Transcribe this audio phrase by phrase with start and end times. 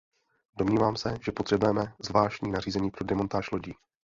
[0.57, 3.73] Domnívám se, že potřebujeme zvláštní nařízení pro demontáž lodí.